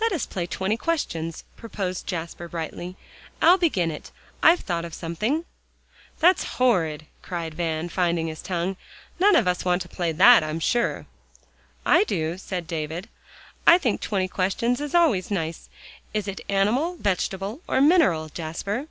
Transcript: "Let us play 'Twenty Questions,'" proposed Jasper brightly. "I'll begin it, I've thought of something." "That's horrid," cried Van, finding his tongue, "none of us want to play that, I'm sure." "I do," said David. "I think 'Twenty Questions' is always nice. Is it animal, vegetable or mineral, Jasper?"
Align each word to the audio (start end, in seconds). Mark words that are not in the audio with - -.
"Let 0.00 0.12
us 0.12 0.24
play 0.24 0.46
'Twenty 0.46 0.76
Questions,'" 0.76 1.42
proposed 1.56 2.06
Jasper 2.06 2.46
brightly. 2.46 2.94
"I'll 3.42 3.58
begin 3.58 3.90
it, 3.90 4.12
I've 4.40 4.60
thought 4.60 4.84
of 4.84 4.94
something." 4.94 5.44
"That's 6.20 6.44
horrid," 6.62 7.06
cried 7.22 7.54
Van, 7.54 7.88
finding 7.88 8.28
his 8.28 8.40
tongue, 8.40 8.76
"none 9.18 9.34
of 9.34 9.48
us 9.48 9.64
want 9.64 9.82
to 9.82 9.88
play 9.88 10.12
that, 10.12 10.44
I'm 10.44 10.60
sure." 10.60 11.06
"I 11.84 12.04
do," 12.04 12.38
said 12.38 12.68
David. 12.68 13.08
"I 13.66 13.78
think 13.78 14.00
'Twenty 14.00 14.28
Questions' 14.28 14.80
is 14.80 14.94
always 14.94 15.28
nice. 15.28 15.68
Is 16.14 16.28
it 16.28 16.40
animal, 16.48 16.94
vegetable 16.94 17.62
or 17.66 17.80
mineral, 17.80 18.28
Jasper?" 18.28 18.86